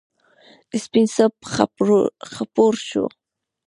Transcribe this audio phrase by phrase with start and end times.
[0.83, 1.43] سپین صبح
[2.35, 3.05] خپور شو.